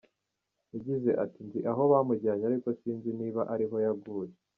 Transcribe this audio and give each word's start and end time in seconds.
Yagize 0.73 1.09
ati 1.23 1.39
“Nzi 1.47 1.59
aho 1.71 1.81
bamujyanye 1.91 2.43
ariko 2.49 2.67
sinzi 2.79 3.09
niba 3.19 3.41
ariho 3.53 3.75
yaguye. 3.85 4.33